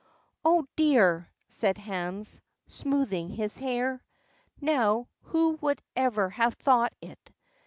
"Oh, 0.43 0.65
dear!" 0.75 1.29
said 1.47 1.77
Hans, 1.77 2.41
smoothing 2.67 3.29
his 3.29 3.59
hair. 3.59 4.01
"Now 4.59 5.07
who 5.25 5.59
would 5.61 5.79
ever 5.95 6.31
have 6.31 6.55
thought 6.55 6.91
it! 7.01 7.29